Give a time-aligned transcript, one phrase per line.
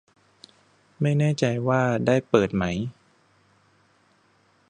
[1.01, 2.63] ไม่แน่ใจว่าได้เปิดไหม